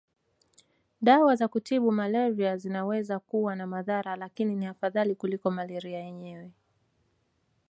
Dawa 1.01 1.35
za 1.35 1.47
kutibu 1.47 1.91
malaria 1.91 2.57
zinaweza 2.57 3.19
kuwa 3.19 3.55
na 3.55 3.67
madhara 3.67 4.15
lakini 4.15 4.55
ni 4.55 4.65
afadhali 4.65 5.15
kuliko 5.15 5.51
malaria 5.51 5.99
yenyewe 5.99 6.51